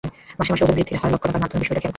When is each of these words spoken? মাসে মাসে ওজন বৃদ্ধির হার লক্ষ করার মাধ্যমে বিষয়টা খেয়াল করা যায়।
মাসে 0.37 0.49
মাসে 0.51 0.61
ওজন 0.63 0.73
বৃদ্ধির 0.77 0.99
হার 1.01 1.09
লক্ষ 1.13 1.23
করার 1.23 1.41
মাধ্যমে 1.43 1.61
বিষয়টা 1.61 1.81
খেয়াল 1.81 1.81
করা 1.81 1.81
যায়। 1.83 1.89